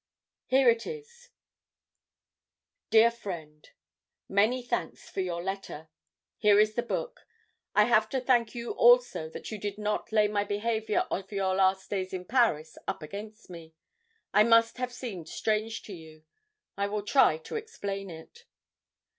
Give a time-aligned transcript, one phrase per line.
[0.47, 1.29] "Here it is:
[2.89, 3.69] "DEAR FRIEND:
[4.27, 5.89] "Many thanks for your letter.
[6.39, 7.27] Here is the book.
[7.75, 11.53] I have to thank you also that you did not lay my behavior of your
[11.53, 13.75] last days in Paris up against me.
[14.33, 16.23] It must have seemed strange to you.
[16.75, 18.45] I will try to explain it.